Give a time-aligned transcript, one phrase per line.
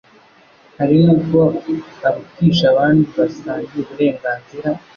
[0.77, 1.39] hari nubwo
[2.07, 4.69] arutisha abandi basangiye uburengazira.